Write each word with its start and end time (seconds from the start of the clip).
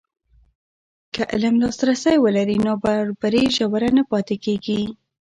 که 1.13 1.21
علم 1.33 1.55
لاسرسی 1.61 2.15
ولري، 2.23 2.57
نابرابري 2.67 3.43
ژوره 3.55 3.89
نه 3.97 4.03
پاتې 4.11 4.35
کېږي. 4.45 4.81